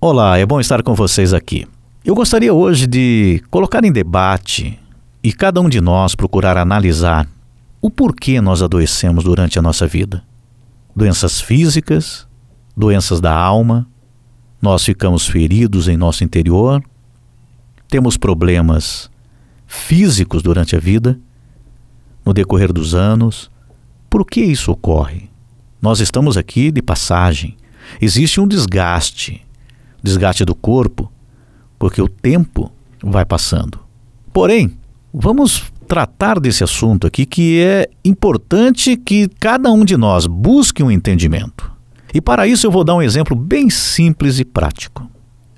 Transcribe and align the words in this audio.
Olá, 0.00 0.38
é 0.38 0.46
bom 0.46 0.60
estar 0.60 0.80
com 0.84 0.94
vocês 0.94 1.34
aqui. 1.34 1.66
Eu 2.04 2.14
gostaria 2.14 2.54
hoje 2.54 2.86
de 2.86 3.42
colocar 3.50 3.84
em 3.84 3.90
debate 3.90 4.78
e 5.24 5.32
cada 5.32 5.60
um 5.60 5.68
de 5.68 5.80
nós 5.80 6.14
procurar 6.14 6.56
analisar 6.56 7.28
o 7.82 7.90
porquê 7.90 8.40
nós 8.40 8.62
adoecemos 8.62 9.24
durante 9.24 9.58
a 9.58 9.62
nossa 9.62 9.88
vida. 9.88 10.22
Doenças 10.94 11.40
físicas, 11.40 12.28
doenças 12.76 13.20
da 13.20 13.34
alma, 13.34 13.88
nós 14.62 14.84
ficamos 14.84 15.26
feridos 15.26 15.88
em 15.88 15.96
nosso 15.96 16.22
interior, 16.22 16.80
temos 17.88 18.16
problemas 18.16 19.10
físicos 19.66 20.44
durante 20.44 20.76
a 20.76 20.78
vida, 20.78 21.18
no 22.24 22.32
decorrer 22.32 22.72
dos 22.72 22.94
anos. 22.94 23.50
Por 24.08 24.24
que 24.24 24.42
isso 24.42 24.70
ocorre? 24.70 25.28
Nós 25.82 25.98
estamos 25.98 26.36
aqui 26.36 26.70
de 26.70 26.80
passagem. 26.80 27.56
Existe 28.00 28.40
um 28.40 28.46
desgaste, 28.46 29.44
desgaste 30.02 30.44
do 30.44 30.54
corpo, 30.54 31.10
porque 31.78 32.00
o 32.00 32.08
tempo 32.08 32.70
vai 33.02 33.24
passando. 33.24 33.78
Porém, 34.32 34.72
vamos 35.12 35.64
tratar 35.86 36.38
desse 36.38 36.62
assunto 36.62 37.06
aqui 37.06 37.24
que 37.24 37.60
é 37.60 37.88
importante 38.04 38.96
que 38.96 39.28
cada 39.40 39.70
um 39.70 39.84
de 39.84 39.96
nós 39.96 40.26
busque 40.26 40.82
um 40.82 40.90
entendimento. 40.90 41.72
E 42.12 42.20
para 42.20 42.46
isso 42.46 42.66
eu 42.66 42.70
vou 42.70 42.84
dar 42.84 42.94
um 42.94 43.02
exemplo 43.02 43.34
bem 43.34 43.70
simples 43.70 44.38
e 44.38 44.44
prático. 44.44 45.10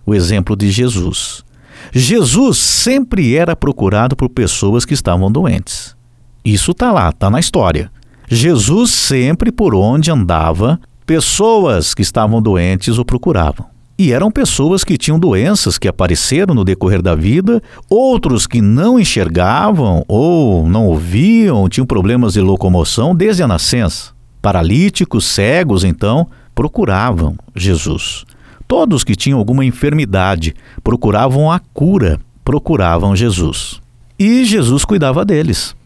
O 0.07 0.15
exemplo 0.15 0.57
de 0.57 0.71
Jesus. 0.71 1.45
Jesus 1.93 2.59
sempre 2.59 3.37
era 3.37 3.57
procurado 3.57 4.15
por 4.15 4.29
pessoas 4.29 4.85
que 4.85 4.95
estavam 4.95 5.31
doentes. 5.31 5.97
Isso 6.45 6.71
está 6.73 6.93
lá, 6.93 7.11
está 7.11 7.31
na 7.31 7.41
história. 7.41 7.91
Jesus 8.29 8.91
sempre 8.93 9.51
por 9.51 9.75
onde 9.75 10.11
andava, 10.11 10.81
pessoas 11.05 11.95
que 11.95 12.03
estavam 12.03 12.41
doentes 12.41 12.99
o 12.99 13.05
procuravam. 13.05 13.67
E 14.01 14.15
eram 14.15 14.31
pessoas 14.31 14.83
que 14.83 14.97
tinham 14.97 15.19
doenças 15.19 15.77
que 15.77 15.87
apareceram 15.87 16.55
no 16.55 16.65
decorrer 16.65 17.03
da 17.03 17.15
vida, 17.15 17.63
outros 17.87 18.47
que 18.47 18.63
não 18.63 18.99
enxergavam 18.99 20.07
ou 20.09 20.67
não 20.67 20.87
ouviam, 20.87 21.69
tinham 21.69 21.85
problemas 21.85 22.33
de 22.33 22.41
locomoção 22.41 23.15
desde 23.15 23.43
a 23.43 23.47
nascença. 23.47 24.13
Paralíticos, 24.41 25.27
cegos, 25.27 25.85
então, 25.85 26.27
procuravam 26.55 27.37
Jesus. 27.55 28.25
Todos 28.67 29.05
que 29.05 29.15
tinham 29.15 29.39
alguma 29.39 29.67
enfermidade 29.67 30.55
procuravam 30.83 31.53
a 31.53 31.59
cura, 31.59 32.19
procuravam 32.43 33.15
Jesus. 33.15 33.83
E 34.19 34.47
Jesus 34.47 34.83
cuidava 34.83 35.27
deles. 35.27 35.77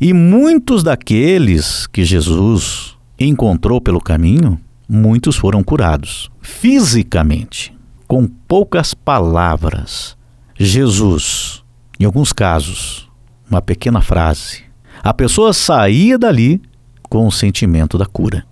E 0.00 0.12
muitos 0.12 0.84
daqueles 0.84 1.88
que 1.88 2.04
Jesus 2.04 2.94
encontrou 3.18 3.80
pelo 3.80 4.00
caminho, 4.00 4.60
muitos 4.88 5.36
foram 5.36 5.62
curados 5.62 6.30
fisicamente, 6.40 7.74
com 8.06 8.26
poucas 8.26 8.94
palavras. 8.94 10.16
Jesus, 10.58 11.62
em 12.00 12.04
alguns 12.04 12.32
casos, 12.32 13.08
uma 13.48 13.60
pequena 13.60 14.00
frase, 14.00 14.64
a 15.02 15.12
pessoa 15.12 15.52
saía 15.52 16.18
dali 16.18 16.60
com 17.08 17.26
o 17.26 17.32
sentimento 17.32 17.98
da 17.98 18.06
cura. 18.06 18.44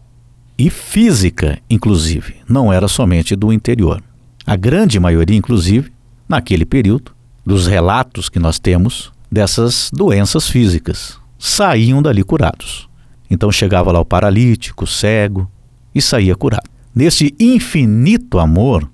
E 0.59 0.71
física, 0.71 1.59
inclusive, 1.69 2.37
não 2.49 2.73
era 2.73 2.87
somente 2.87 3.35
do 3.35 3.53
interior. 3.53 4.03
A 4.47 4.57
grande 4.57 5.01
maioria, 5.01 5.37
inclusive, 5.37 5.93
naquele 6.29 6.65
período, 6.65 7.13
dos 7.45 7.67
relatos 7.67 8.29
que 8.29 8.39
nós 8.39 8.59
temos 8.59 9.13
dessas 9.31 9.91
doenças 9.93 10.49
físicas, 10.49 11.19
saíam 11.39 12.01
dali 12.01 12.23
curados. 12.23 12.89
Então 13.29 13.51
chegava 13.51 13.93
lá 13.93 14.01
o 14.01 14.05
paralítico, 14.05 14.87
cego, 14.87 15.51
e 15.97 16.03
saía 16.03 16.37
curado. 16.37 16.69
Nesse 16.95 17.35
infinito 17.41 18.39
amor 18.39 18.91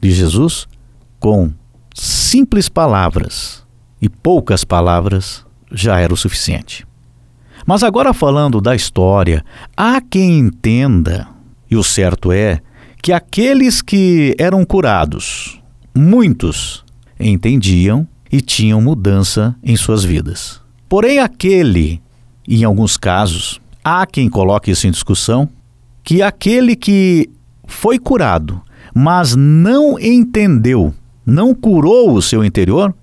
de 0.00 0.10
Jesus, 0.10 0.66
com 1.20 1.52
simples 1.94 2.66
palavras 2.66 3.62
e 4.00 4.08
poucas 4.08 4.64
palavras, 4.64 5.44
já 5.70 6.00
era 6.00 6.14
o 6.14 6.16
suficiente. 6.16 6.86
Mas 7.66 7.82
agora 7.82 8.14
falando 8.14 8.58
da 8.58 8.74
história, 8.74 9.44
há 9.76 10.00
quem 10.00 10.38
entenda, 10.38 11.28
e 11.70 11.76
o 11.76 11.84
certo 11.84 12.32
é, 12.32 12.62
que 13.02 13.12
aqueles 13.12 13.82
que 13.82 14.34
eram 14.38 14.64
curados, 14.64 15.60
muitos, 15.94 16.84
entendiam 17.20 18.08
e 18.32 18.40
tinham 18.40 18.80
mudança 18.80 19.54
em 19.62 19.76
suas 19.76 20.04
vidas. 20.04 20.60
Porém, 20.88 21.18
aquele, 21.18 22.00
em 22.48 22.64
alguns 22.64 22.96
casos, 22.96 23.60
há 23.84 24.06
quem 24.06 24.30
coloque 24.30 24.70
isso 24.70 24.86
em 24.86 24.90
discussão, 24.90 25.50
que 26.06 26.22
aquele 26.22 26.76
que 26.76 27.28
foi 27.66 27.98
curado, 27.98 28.62
mas 28.94 29.34
não 29.34 29.98
entendeu, 29.98 30.94
não 31.26 31.52
curou 31.52 32.14
o 32.14 32.22
seu 32.22 32.44
interior, 32.44 32.94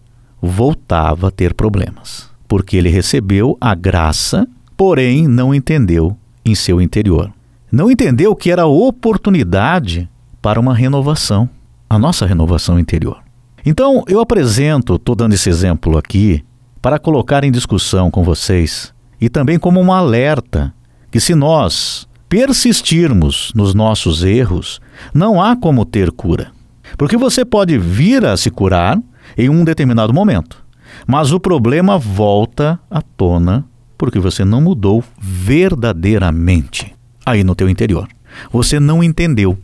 voltava 0.42 1.28
a 1.28 1.32
ter 1.32 1.54
problemas, 1.54 2.30
porque 2.48 2.78
ele 2.78 2.88
recebeu 2.88 3.58
a 3.60 3.76
graça, 3.76 4.48
porém 4.78 5.28
não 5.28 5.54
entendeu 5.54 6.16
em 6.46 6.56
seu 6.56 6.82
interior. 6.82 7.30
Não 7.70 7.92
entendeu 7.92 8.34
que 8.34 8.50
era 8.50 8.66
oportunidade 8.66 10.10
para 10.42 10.58
uma 10.58 10.74
renovação, 10.74 11.50
a 11.90 12.00
nossa 12.00 12.26
renovação 12.26 12.80
interior. 12.80 13.22
Então, 13.66 14.06
eu 14.08 14.22
apresento, 14.22 14.96
estou 14.96 15.14
dando 15.14 15.34
esse 15.34 15.50
exemplo 15.50 15.98
aqui, 15.98 16.42
para 16.82 16.98
colocar 16.98 17.44
em 17.44 17.52
discussão 17.52 18.10
com 18.10 18.24
vocês 18.24 18.94
e 19.20 19.28
também 19.28 19.60
como 19.60 19.82
um 19.82 19.92
alerta 19.92 20.74
que 21.12 21.20
se 21.20 21.36
nós 21.36 22.08
persistirmos 22.34 23.52
nos 23.54 23.76
nossos 23.76 24.24
erros, 24.24 24.82
não 25.14 25.40
há 25.40 25.56
como 25.56 25.86
ter 25.86 26.10
cura. 26.10 26.50
Porque 26.98 27.16
você 27.16 27.46
pode 27.46 27.78
vir 27.78 28.26
a 28.26 28.36
se 28.36 28.50
curar 28.50 29.00
em 29.38 29.50
um 29.50 29.64
determinado 29.64 30.12
momento, 30.12 30.58
mas 31.06 31.32
o 31.32 31.40
problema 31.40 31.96
volta 31.96 32.80
à 32.90 33.04
tona 33.04 33.64
porque 34.00 34.18
você 34.18 34.44
não 34.44 34.60
mudou 34.60 35.04
verdadeiramente 35.20 36.96
aí 37.24 37.44
no 37.44 37.54
teu 37.54 37.70
interior. 37.70 38.08
Você 38.52 38.80
não 38.80 39.04
entendeu. 39.04 39.56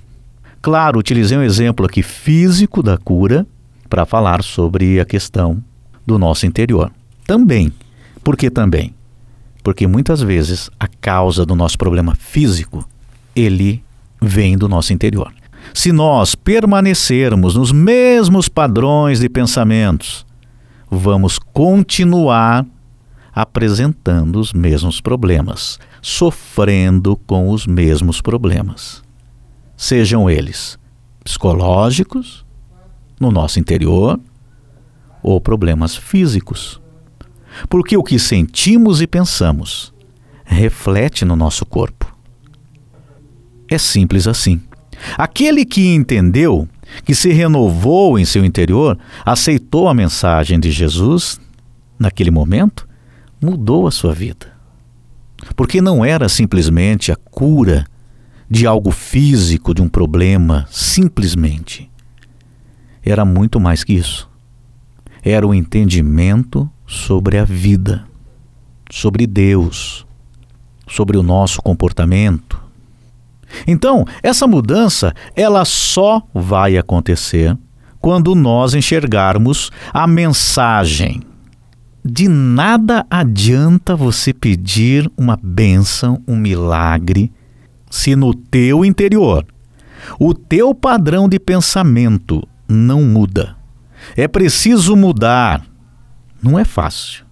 Claro, 0.62 1.00
utilizei 1.00 1.40
um 1.40 1.44
exemplo 1.44 1.88
aqui 1.88 2.03
físico 2.03 2.84
da 2.84 3.00
cura 3.00 3.47
para 3.90 4.06
falar 4.06 4.44
sobre 4.44 5.00
a 5.00 5.06
questão 5.06 5.58
do 6.06 6.19
nosso 6.19 6.46
interior. 6.46 6.91
Também. 7.25 7.74
Por 8.24 8.38
que 8.38 8.52
também? 8.52 8.94
Porque 9.64 9.88
muitas 9.88 10.22
vezes 10.22 10.70
a 10.80 10.88
causa 10.88 11.46
do 11.46 11.56
nosso 11.56 11.78
problema 11.78 12.16
físico, 12.16 12.88
ele 13.36 13.84
vem 14.22 14.58
do 14.58 14.68
nosso 14.68 14.94
interior. 14.94 15.31
Se 15.74 15.92
nós 15.92 16.36
permanecermos 16.36 17.56
nos 17.56 17.72
mesmos 17.72 18.50
padrões 18.50 19.20
de 19.20 19.30
pensamentos, 19.30 20.25
vamos 20.90 21.38
continuar 21.38 22.66
apresentando 23.34 24.40
os 24.40 24.52
mesmos 24.52 25.00
problemas, 25.00 25.80
sofrendo 26.02 27.16
com 27.28 27.50
os 27.50 27.68
mesmos 27.68 28.22
problemas. 28.22 29.03
Sejam 29.78 30.30
eles 30.30 30.78
psicológicos, 31.24 32.46
no 33.20 33.31
nosso 33.31 33.59
interior, 33.59 34.20
ou 35.22 35.40
problemas 35.40 35.96
físicos. 35.96 36.81
Porque 37.67 37.97
o 37.97 38.03
que 38.03 38.19
sentimos 38.19 39.01
e 39.01 39.07
pensamos 39.07 39.93
reflete 40.45 41.23
no 41.25 41.35
nosso 41.35 41.65
corpo. 41.65 42.15
É 43.69 43.77
simples 43.77 44.27
assim. 44.27 44.61
Aquele 45.17 45.63
que 45.63 45.93
entendeu, 45.93 46.67
que 47.05 47.13
se 47.13 47.31
renovou 47.31 48.17
em 48.17 48.25
seu 48.25 48.43
interior, 48.43 48.97
aceitou 49.25 49.87
a 49.87 49.93
mensagem 49.93 50.59
de 50.59 50.71
Jesus, 50.71 51.39
naquele 51.97 52.31
momento, 52.31 52.87
mudou 53.39 53.87
a 53.87 53.91
sua 53.91 54.13
vida. 54.13 54.51
Porque 55.55 55.81
não 55.81 56.03
era 56.03 56.27
simplesmente 56.27 57.11
a 57.11 57.16
cura 57.16 57.85
de 58.49 58.66
algo 58.66 58.91
físico, 58.91 59.73
de 59.73 59.81
um 59.81 59.87
problema, 59.87 60.66
simplesmente. 60.71 61.89
Era 63.03 63.23
muito 63.23 63.59
mais 63.59 63.84
que 63.84 63.93
isso 63.93 64.29
era 65.23 65.45
o 65.45 65.53
entendimento 65.53 66.69
sobre 66.90 67.38
a 67.38 67.46
vida, 67.46 68.03
sobre 68.90 69.28
Deus, 69.28 70.06
sobre 70.88 71.18
o 71.18 71.24
nosso 71.24 71.62
comportamento. 71.62 72.59
Então, 73.68 74.06
essa 74.24 74.47
mudança, 74.47 75.14
ela 75.36 75.64
só 75.66 76.22
vai 76.34 76.78
acontecer 76.78 77.56
quando 78.00 78.34
nós 78.34 78.74
enxergarmos 78.74 79.70
a 79.94 80.08
mensagem. 80.08 81.22
De 82.03 82.28
nada 82.28 83.06
adianta 83.09 83.96
você 83.96 84.34
pedir 84.34 85.09
uma 85.16 85.38
bênção, 85.41 86.22
um 86.28 86.36
milagre, 86.36 87.32
se 87.90 88.16
no 88.16 88.34
teu 88.34 88.84
interior 88.84 89.46
o 90.20 90.34
teu 90.34 90.74
padrão 90.74 91.28
de 91.28 91.40
pensamento 91.40 92.47
não 92.68 93.03
muda. 93.03 93.56
É 94.16 94.28
preciso 94.28 94.96
mudar. 94.96 95.68
Não 96.41 96.58
é 96.58 96.64
fácil, 96.64 97.26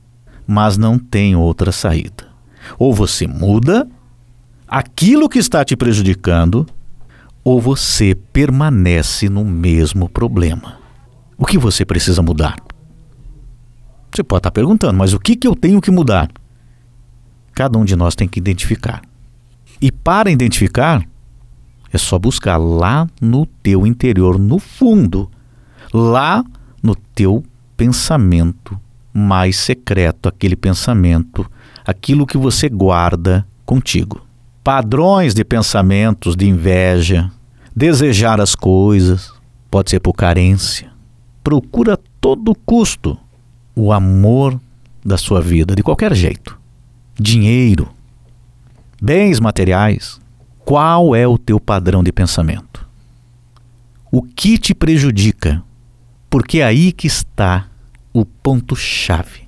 mas 0.45 0.77
não 0.77 0.99
tem 0.99 1.35
outra 1.35 1.71
saída. 1.71 2.27
Ou 2.77 2.93
você 2.93 3.25
muda 3.25 3.87
aquilo 4.67 5.29
que 5.29 5.39
está 5.39 5.63
te 5.63 5.75
prejudicando, 5.75 6.67
ou 7.43 7.61
você 7.61 8.13
permanece 8.13 9.29
no 9.29 9.45
mesmo 9.45 10.09
problema? 10.09 10.79
O 11.37 11.45
que 11.45 11.57
você 11.57 11.85
precisa 11.85 12.21
mudar? 12.21 12.57
Você 14.11 14.23
pode 14.23 14.39
estar 14.39 14.51
perguntando, 14.51 14.97
mas 14.97 15.13
o 15.13 15.19
que, 15.19 15.35
que 15.35 15.47
eu 15.47 15.55
tenho 15.55 15.79
que 15.79 15.91
mudar? 15.91 16.29
Cada 17.53 17.77
um 17.77 17.85
de 17.85 17.95
nós 17.95 18.15
tem 18.15 18.27
que 18.27 18.39
identificar. 18.39 19.01
E 19.79 19.91
para 19.91 20.29
identificar, 20.29 21.01
é 21.93 21.97
só 21.97 22.19
buscar 22.19 22.57
lá 22.57 23.07
no 23.21 23.45
teu 23.45 23.87
interior, 23.87 24.37
no 24.37 24.59
fundo, 24.59 25.31
lá 25.93 26.43
no 26.83 26.95
teu 26.95 27.43
pensamento 27.77 28.79
mais 29.17 29.57
secreto, 29.57 30.29
aquele 30.29 30.55
pensamento, 30.55 31.49
aquilo 31.83 32.27
que 32.27 32.37
você 32.37 32.69
guarda 32.69 33.43
contigo. 33.65 34.23
Padrões 34.63 35.33
de 35.33 35.43
pensamentos 35.43 36.35
de 36.35 36.47
inveja, 36.47 37.31
desejar 37.75 38.39
as 38.39 38.53
coisas, 38.53 39.33
pode 39.71 39.89
ser 39.89 39.99
por 39.99 40.13
carência. 40.13 40.91
Procura 41.43 41.95
a 41.95 41.99
todo 42.21 42.53
custo 42.53 43.17
o 43.75 43.91
amor 43.91 44.59
da 45.03 45.17
sua 45.17 45.41
vida, 45.41 45.75
de 45.75 45.81
qualquer 45.81 46.13
jeito. 46.13 46.59
Dinheiro, 47.19 47.89
bens 49.01 49.39
materiais. 49.39 50.19
Qual 50.63 51.15
é 51.15 51.27
o 51.27 51.39
teu 51.39 51.59
padrão 51.59 52.03
de 52.03 52.11
pensamento? 52.11 52.87
O 54.11 54.21
que 54.21 54.59
te 54.59 54.75
prejudica? 54.75 55.63
Porque 56.29 56.59
é 56.59 56.65
aí 56.65 56.91
que 56.91 57.07
está 57.07 57.67
o 58.19 58.25
ponto-chave. 58.25 59.47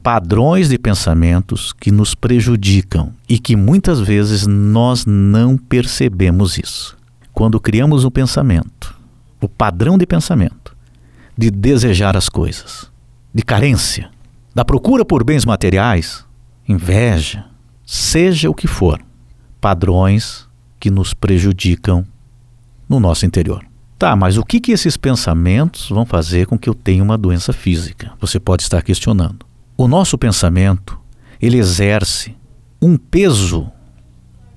Padrões 0.00 0.68
de 0.68 0.78
pensamentos 0.78 1.72
que 1.72 1.90
nos 1.90 2.14
prejudicam 2.14 3.12
e 3.28 3.40
que 3.40 3.56
muitas 3.56 3.98
vezes 3.98 4.46
nós 4.46 5.04
não 5.04 5.56
percebemos 5.56 6.56
isso. 6.56 6.96
Quando 7.32 7.58
criamos 7.58 8.04
um 8.04 8.10
pensamento, 8.12 8.96
o 9.40 9.48
padrão 9.48 9.98
de 9.98 10.06
pensamento, 10.06 10.76
de 11.36 11.50
desejar 11.50 12.16
as 12.16 12.28
coisas, 12.28 12.88
de 13.34 13.42
carência, 13.42 14.08
da 14.54 14.64
procura 14.64 15.04
por 15.04 15.24
bens 15.24 15.44
materiais, 15.44 16.24
inveja, 16.68 17.46
seja 17.84 18.48
o 18.48 18.54
que 18.54 18.68
for, 18.68 19.00
padrões 19.60 20.46
que 20.78 20.88
nos 20.88 21.12
prejudicam 21.12 22.06
no 22.88 23.00
nosso 23.00 23.26
interior. 23.26 23.66
Tá, 24.04 24.14
mas 24.14 24.36
o 24.36 24.44
que, 24.44 24.60
que 24.60 24.70
esses 24.70 24.98
pensamentos 24.98 25.88
vão 25.88 26.04
fazer 26.04 26.46
com 26.46 26.58
que 26.58 26.68
eu 26.68 26.74
tenha 26.74 27.02
uma 27.02 27.16
doença 27.16 27.54
física? 27.54 28.12
Você 28.20 28.38
pode 28.38 28.62
estar 28.62 28.82
questionando. 28.82 29.46
O 29.78 29.88
nosso 29.88 30.18
pensamento, 30.18 31.00
ele 31.40 31.56
exerce 31.56 32.36
um 32.82 32.98
peso 32.98 33.66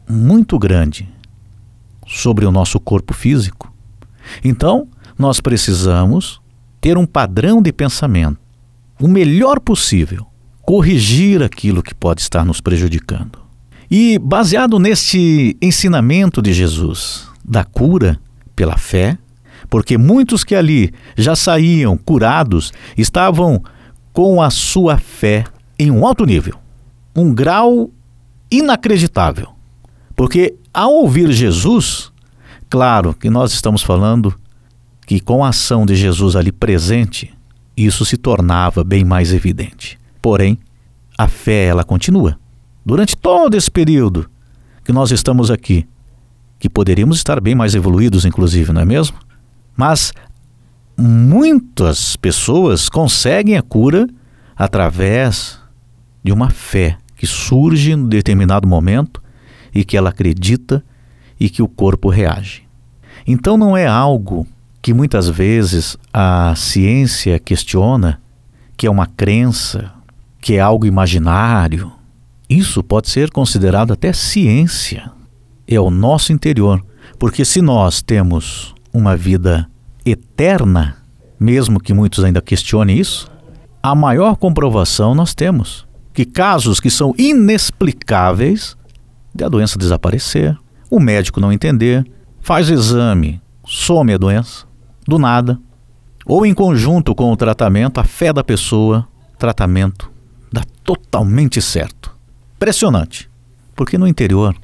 muito 0.06 0.60
grande 0.60 1.08
sobre 2.06 2.46
o 2.46 2.52
nosso 2.52 2.78
corpo 2.78 3.14
físico. 3.14 3.74
Então, 4.44 4.90
nós 5.18 5.40
precisamos 5.40 6.42
ter 6.82 6.98
um 6.98 7.06
padrão 7.06 7.62
de 7.62 7.72
pensamento 7.72 8.42
o 9.00 9.08
melhor 9.08 9.62
possível, 9.62 10.28
corrigir 10.62 11.42
aquilo 11.42 11.82
que 11.82 11.96
pode 11.96 12.20
estar 12.20 12.44
nos 12.44 12.60
prejudicando. 12.60 13.40
E 13.90 14.20
baseado 14.20 14.78
neste 14.78 15.56
ensinamento 15.62 16.42
de 16.42 16.52
Jesus 16.52 17.30
da 17.46 17.64
cura 17.64 18.20
pela 18.54 18.78
fé, 18.78 19.18
porque 19.70 19.98
muitos 19.98 20.44
que 20.44 20.56
ali 20.56 20.94
já 21.16 21.36
saíam 21.36 21.98
curados 21.98 22.72
estavam 22.98 23.62
com 24.14 24.42
a 24.42 24.50
sua 24.50 24.98
fé 24.98 25.44
em 25.78 25.92
um 25.92 26.06
alto 26.06 26.26
nível, 26.26 26.56
um 27.16 27.34
grau 27.34 27.92
inacreditável. 28.50 29.50
Porque 30.16 30.56
ao 30.74 30.92
ouvir 30.94 31.32
Jesus, 31.32 32.12
claro 32.70 33.14
que 33.14 33.30
nós 33.30 33.52
estamos 33.52 33.84
falando 33.84 34.34
que 35.06 35.20
com 35.20 35.44
a 35.44 35.50
ação 35.50 35.86
de 35.86 35.96
Jesus 35.96 36.36
ali 36.36 36.52
presente, 36.52 37.34
isso 37.76 38.06
se 38.06 38.18
tornava 38.18 38.84
bem 38.84 39.06
mais 39.06 39.32
evidente. 39.32 40.00
Porém, 40.22 40.58
a 41.18 41.28
fé 41.28 41.66
ela 41.66 41.84
continua. 41.84 42.38
Durante 42.86 43.16
todo 43.16 43.56
esse 43.56 43.70
período 43.70 44.30
que 44.84 44.92
nós 44.92 45.12
estamos 45.12 45.52
aqui, 45.52 45.88
que 46.60 46.70
poderíamos 46.70 47.18
estar 47.18 47.40
bem 47.40 47.54
mais 47.54 47.76
evoluídos, 47.76 48.26
inclusive, 48.26 48.74
não 48.74 48.82
é 48.82 48.86
mesmo? 48.86 49.18
Mas 49.78 50.12
muitas 50.98 52.16
pessoas 52.16 52.90
conseguem 52.90 53.56
a 53.56 53.62
cura 53.62 54.08
através 54.56 55.60
de 56.24 56.32
uma 56.32 56.50
fé 56.50 56.98
que 57.16 57.28
surge 57.28 57.92
em 57.92 58.08
determinado 58.08 58.68
momento 58.68 59.22
e 59.74 59.86
que 59.86 59.96
ela 59.96 60.10
acredita 60.10 60.84
e 61.40 61.50
que 61.50 61.62
o 61.62 61.68
corpo 61.68 62.10
reage. 62.10 62.64
Então 63.26 63.56
não 63.56 63.78
é 63.78 63.86
algo 63.86 64.48
que 64.82 64.94
muitas 64.94 65.30
vezes 65.30 65.98
a 66.12 66.56
ciência 66.56 67.38
questiona, 67.40 68.20
que 68.76 68.88
é 68.88 68.90
uma 68.90 69.06
crença, 69.06 69.92
que 70.42 70.56
é 70.56 70.60
algo 70.60 70.86
imaginário. 70.86 71.92
Isso 72.50 72.82
pode 72.82 73.10
ser 73.10 73.30
considerado 73.30 73.94
até 73.94 74.14
ciência. 74.14 75.12
É 75.68 75.80
o 75.80 75.92
nosso 75.92 76.32
interior, 76.32 76.84
porque 77.20 77.44
se 77.44 77.62
nós 77.62 78.02
temos 78.02 78.74
uma 78.98 79.16
vida 79.16 79.70
eterna, 80.06 80.98
mesmo 81.40 81.80
que 81.80 81.94
muitos 81.94 82.24
ainda 82.24 82.42
questionem 82.42 82.98
isso, 82.98 83.30
a 83.82 83.94
maior 83.94 84.36
comprovação 84.36 85.14
nós 85.14 85.36
temos 85.36 85.86
que 86.14 86.26
casos 86.26 86.80
que 86.80 86.90
são 86.90 87.14
inexplicáveis 87.16 88.76
de 89.36 89.44
a 89.44 89.50
doença 89.50 89.78
desaparecer, 89.78 90.58
o 90.90 91.00
médico 91.00 91.40
não 91.40 91.54
entender, 91.54 92.10
faz 92.42 92.70
o 92.70 92.74
exame, 92.74 93.40
some 93.64 94.12
a 94.12 94.18
doença, 94.18 94.66
do 95.08 95.20
nada, 95.20 95.60
ou 96.26 96.44
em 96.44 96.56
conjunto 96.56 97.14
com 97.14 97.32
o 97.32 97.38
tratamento, 97.38 98.00
a 98.00 98.04
fé 98.04 98.34
da 98.34 98.44
pessoa, 98.44 99.08
tratamento 99.38 100.12
dá 100.52 100.64
totalmente 100.84 101.62
certo. 101.62 102.12
Impressionante, 102.56 103.30
porque 103.76 103.96
no 103.96 104.08
interior 104.08 104.56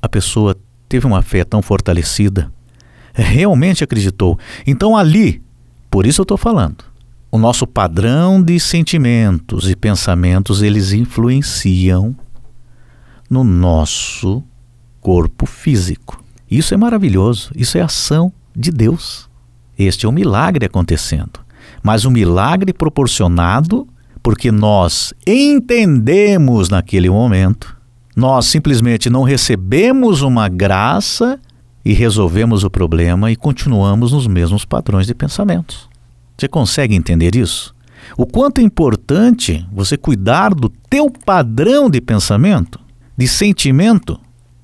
a 0.00 0.08
pessoa 0.08 0.56
teve 0.88 1.06
uma 1.06 1.20
fé 1.20 1.44
tão 1.44 1.60
fortalecida 1.60 2.50
realmente 3.14 3.84
acreditou. 3.84 4.38
Então 4.66 4.96
ali, 4.96 5.42
por 5.90 6.06
isso 6.06 6.20
eu 6.20 6.24
estou 6.24 6.36
falando, 6.36 6.84
o 7.30 7.38
nosso 7.38 7.66
padrão 7.66 8.42
de 8.42 8.58
sentimentos 8.60 9.70
e 9.70 9.76
pensamentos 9.76 10.62
eles 10.62 10.92
influenciam 10.92 12.14
no 13.30 13.42
nosso 13.42 14.42
corpo 15.00 15.46
físico. 15.46 16.22
Isso 16.50 16.74
é 16.74 16.76
maravilhoso, 16.76 17.50
isso 17.54 17.78
é 17.78 17.80
ação 17.80 18.32
de 18.54 18.70
Deus. 18.70 19.28
Este 19.78 20.06
é 20.06 20.08
um 20.08 20.12
milagre 20.12 20.66
acontecendo, 20.66 21.40
mas 21.82 22.04
um 22.04 22.10
milagre 22.10 22.72
proporcionado 22.72 23.88
porque 24.22 24.50
nós 24.50 25.12
entendemos 25.26 26.70
naquele 26.70 27.10
momento, 27.10 27.76
nós 28.16 28.46
simplesmente 28.46 29.10
não 29.10 29.22
recebemos 29.22 30.22
uma 30.22 30.48
graça 30.48 31.38
e 31.84 31.92
resolvemos 31.92 32.64
o 32.64 32.70
problema 32.70 33.30
e 33.30 33.36
continuamos 33.36 34.12
nos 34.12 34.26
mesmos 34.26 34.64
padrões 34.64 35.06
de 35.06 35.14
pensamentos. 35.14 35.88
Você 36.36 36.48
consegue 36.48 36.94
entender 36.94 37.36
isso? 37.36 37.74
O 38.16 38.26
quanto 38.26 38.60
é 38.60 38.62
importante 38.62 39.66
você 39.72 39.96
cuidar 39.96 40.54
do 40.54 40.68
teu 40.68 41.10
padrão 41.10 41.90
de 41.90 42.00
pensamento, 42.00 42.80
de 43.16 43.28
sentimento, 43.28 44.18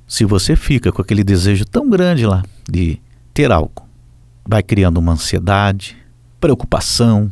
se 0.07 0.25
você 0.25 0.57
fica 0.57 0.91
com 0.91 1.01
aquele 1.01 1.23
desejo 1.23 1.65
tão 1.65 1.89
grande 1.89 2.27
lá 2.27 2.43
de 2.69 3.01
ter 3.33 3.53
algo. 3.53 3.87
Vai 4.47 4.63
criando 4.63 4.99
uma 4.99 5.13
ansiedade, 5.13 5.97
preocupação, 6.41 7.31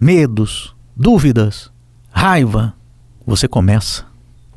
medos, 0.00 0.74
dúvidas, 0.96 1.70
raiva. 2.10 2.74
Você 3.24 3.46
começa 3.46 4.04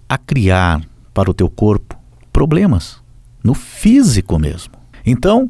a 0.09 0.17
criar 0.17 0.81
para 1.13 1.29
o 1.29 1.33
teu 1.33 1.49
corpo 1.49 1.95
problemas 2.33 3.01
no 3.43 3.53
físico 3.53 4.37
mesmo. 4.37 4.73
Então, 5.05 5.49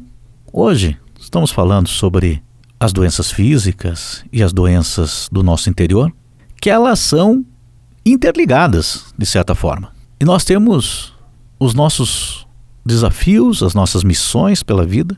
hoje 0.52 0.96
estamos 1.20 1.50
falando 1.50 1.88
sobre 1.88 2.42
as 2.80 2.92
doenças 2.92 3.30
físicas 3.30 4.24
e 4.32 4.42
as 4.42 4.52
doenças 4.52 5.28
do 5.30 5.42
nosso 5.42 5.70
interior, 5.70 6.12
que 6.60 6.68
elas 6.68 6.98
são 6.98 7.44
interligadas 8.04 9.14
de 9.16 9.24
certa 9.24 9.54
forma. 9.54 9.92
E 10.20 10.24
nós 10.24 10.44
temos 10.44 11.14
os 11.58 11.74
nossos 11.74 12.46
desafios, 12.84 13.62
as 13.62 13.74
nossas 13.74 14.02
missões 14.02 14.62
pela 14.62 14.84
vida 14.84 15.16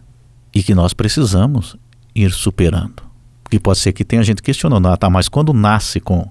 e 0.54 0.62
que 0.62 0.74
nós 0.74 0.92
precisamos 0.92 1.76
ir 2.14 2.30
superando. 2.32 3.02
Porque 3.42 3.58
pode 3.58 3.78
ser 3.78 3.92
que 3.92 4.04
tenha 4.04 4.22
gente 4.22 4.42
questionando, 4.42 4.88
ah, 4.88 4.96
tá, 4.96 5.08
mas 5.08 5.28
quando 5.28 5.52
nasce 5.52 6.00
com, 6.00 6.28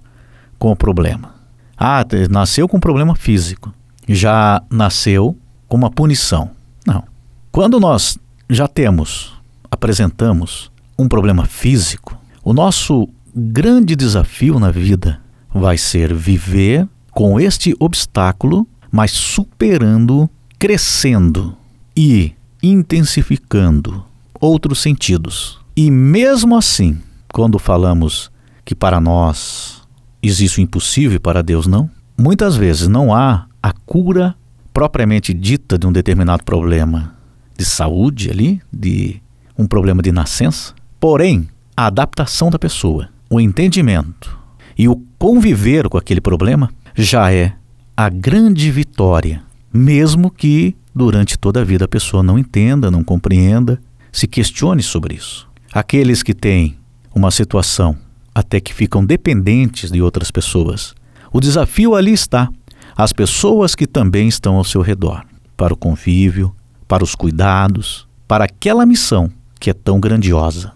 com 0.59 0.71
o 0.71 0.75
problema? 0.75 1.33
Ah, 1.77 2.05
nasceu 2.29 2.67
com 2.67 2.77
um 2.77 2.79
problema 2.79 3.15
físico, 3.15 3.73
já 4.07 4.62
nasceu 4.69 5.38
uma 5.75 5.89
punição. 5.89 6.51
Não. 6.86 7.03
Quando 7.51 7.80
nós 7.80 8.18
já 8.50 8.68
temos, 8.68 9.34
apresentamos 9.70 10.72
um 10.98 11.08
problema 11.08 11.46
físico, 11.46 12.18
o 12.44 12.53
nosso 12.53 13.08
grande 13.36 13.96
desafio 13.96 14.60
na 14.60 14.70
vida 14.70 15.20
vai 15.53 15.77
ser 15.77 16.13
viver 16.13 16.88
com 17.12 17.39
este 17.39 17.75
obstáculo, 17.80 18.68
mas 18.92 19.12
superando, 19.12 20.30
crescendo 20.60 21.56
e 21.96 22.34
intensificando 22.62 24.03
outros 24.39 24.80
sentidos. 24.80 25.60
E 25.75 25.89
mesmo 25.89 26.56
assim, 26.56 27.01
quando 27.34 27.58
falamos 27.58 28.32
que 28.63 28.75
para 28.75 29.01
nós 29.01 29.82
existe 30.22 30.60
o 30.60 30.62
impossível 30.62 31.15
e 31.15 31.20
para 31.20 31.42
Deus 31.44 31.68
não, 31.68 31.89
muitas 32.18 32.56
vezes 32.56 32.88
não 32.88 33.13
há 33.13 33.48
a 33.62 33.72
cura 33.72 34.36
propriamente 34.74 35.34
dita 35.34 35.77
de 35.77 35.86
um 35.86 35.92
determinado 35.92 36.44
problema 36.44 37.15
de 37.58 37.63
saúde 37.63 38.30
ali, 38.30 38.62
de 38.72 39.22
um 39.58 39.68
problema 39.68 40.01
de 40.01 40.12
nascença, 40.12 40.74
porém 41.00 41.48
a 41.77 41.88
adaptação 41.88 42.50
da 42.50 42.58
pessoa, 42.58 43.10
o 43.30 43.39
entendimento 43.39 44.38
e 44.77 44.88
o 44.88 44.96
conviver 45.20 45.88
com 45.88 45.98
aquele 45.98 46.20
problema 46.20 46.72
já 46.96 47.32
é 47.32 47.53
a 47.96 48.10
grande 48.10 48.72
vitória, 48.72 49.44
mesmo 49.72 50.32
que 50.32 50.75
durante 50.94 51.38
toda 51.38 51.62
a 51.62 51.63
vida 51.63 51.86
a 51.86 51.88
pessoa 51.88 52.24
não 52.24 52.38
entenda, 52.38 52.89
não 52.89 53.03
compreenda, 53.03 53.80
se 54.12 54.27
questione 54.27 54.82
sobre 54.82 55.15
isso. 55.15 55.48
Aqueles 55.72 56.22
que 56.22 56.34
têm 56.34 56.77
uma 57.13 57.32
situação 57.32 57.96
até 58.34 58.60
que 58.60 58.74
ficam 58.74 59.06
dependentes 59.06 59.92
de 59.92 60.01
outras 60.01 60.32
pessoas. 60.32 60.96
O 61.32 61.39
desafio 61.39 61.96
ali 61.96 62.13
está, 62.13 62.50
as 62.95 63.12
pessoas 63.12 63.75
que 63.75 63.88
também 63.88 64.27
estão 64.27 64.55
ao 64.55 64.63
seu 64.63 64.81
redor, 64.81 65.25
para 65.57 65.73
o 65.73 65.77
convívio, 65.77 66.55
para 66.88 67.03
os 67.03 67.15
cuidados, 67.15 68.07
para 68.27 68.45
aquela 68.45 68.85
missão 68.85 69.31
que 69.59 69.69
é 69.69 69.73
tão 69.73 70.00
grandiosa. 70.00 70.73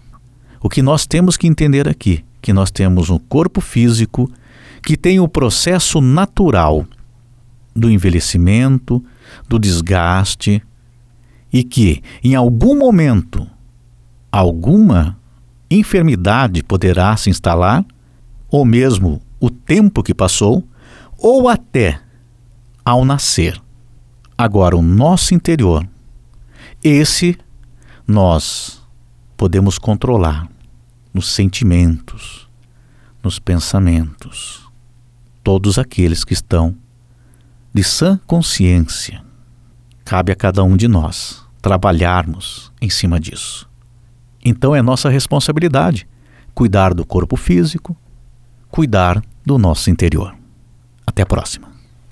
O 0.61 0.69
que 0.69 0.81
nós 0.81 1.05
temos 1.05 1.37
que 1.37 1.47
entender 1.47 1.87
aqui, 1.87 2.23
que 2.41 2.53
nós 2.53 2.71
temos 2.71 3.09
um 3.09 3.19
corpo 3.19 3.61
físico 3.61 4.31
que 4.81 4.97
tem 4.97 5.19
o 5.19 5.27
processo 5.27 6.01
natural 6.01 6.85
do 7.75 7.91
envelhecimento, 7.91 9.03
do 9.47 9.59
desgaste 9.59 10.63
e 11.51 11.63
que 11.63 12.01
em 12.23 12.33
algum 12.35 12.77
momento 12.77 13.45
alguma 14.31 15.17
enfermidade 15.69 16.63
poderá 16.63 17.15
se 17.17 17.29
instalar, 17.29 17.85
ou 18.49 18.63
mesmo 18.63 19.21
o 19.39 19.49
tempo 19.49 20.01
que 20.01 20.13
passou, 20.13 20.63
ou 21.17 21.49
até 21.49 21.99
ao 22.87 23.03
nascer. 23.03 23.61
Agora, 24.37 24.77
o 24.77 24.81
nosso 24.81 25.33
interior, 25.33 25.85
esse 26.81 27.37
nós 28.07 28.81
podemos 29.35 29.77
controlar 29.77 30.47
nos 31.13 31.27
sentimentos, 31.33 32.47
nos 33.21 33.39
pensamentos, 33.39 34.65
todos 35.43 35.77
aqueles 35.77 36.23
que 36.23 36.31
estão 36.31 36.77
de 37.73 37.83
sã 37.83 38.17
consciência. 38.25 39.21
Cabe 40.05 40.31
a 40.31 40.35
cada 40.35 40.63
um 40.63 40.77
de 40.77 40.87
nós 40.87 41.45
trabalharmos 41.61 42.71
em 42.81 42.89
cima 42.89 43.19
disso. 43.19 43.69
Então 44.41 44.73
é 44.73 44.81
nossa 44.81 45.09
responsabilidade 45.09 46.07
cuidar 46.55 46.93
do 46.93 47.05
corpo 47.05 47.35
físico, 47.35 47.97
cuidar 48.71 49.21
do 49.45 49.57
nosso 49.57 49.89
interior. 49.89 50.33
Até 51.05 51.23
a 51.23 51.25
próxima. 51.25 51.76